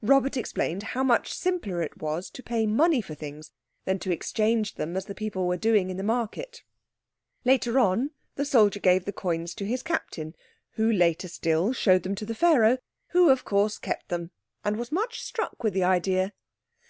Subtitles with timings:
[0.00, 3.52] Robert explained how much simpler it was to pay money for things
[3.84, 6.62] than to exchange them as the people were doing in the market.
[7.44, 10.34] Later on the soldier gave the coins to his captain,
[10.76, 12.78] who, later still, showed them to Pharaoh,
[13.08, 14.30] who of course kept them
[14.64, 16.32] and was much struck with the idea.